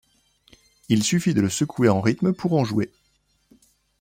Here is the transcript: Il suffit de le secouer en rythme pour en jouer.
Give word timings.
Il 0.89 1.03
suffit 1.03 1.35
de 1.35 1.41
le 1.41 1.49
secouer 1.51 1.87
en 1.87 2.01
rythme 2.01 2.33
pour 2.33 2.53
en 2.55 2.65
jouer. 2.65 2.91